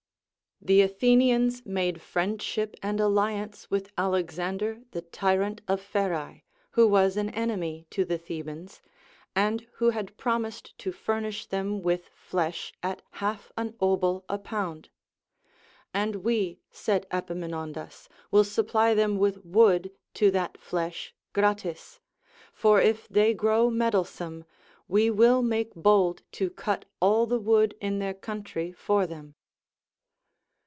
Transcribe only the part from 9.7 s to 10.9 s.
who had promised